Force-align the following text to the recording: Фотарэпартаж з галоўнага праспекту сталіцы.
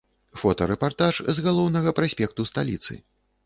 Фотарэпартаж 0.43 1.21
з 1.39 1.45
галоўнага 1.49 1.95
праспекту 2.03 2.51
сталіцы. 2.55 3.03